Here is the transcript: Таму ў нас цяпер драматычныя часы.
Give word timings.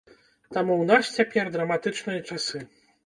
Таму 0.55 0.77
ў 0.77 0.83
нас 0.93 1.11
цяпер 1.19 1.53
драматычныя 1.59 2.25
часы. 2.29 2.65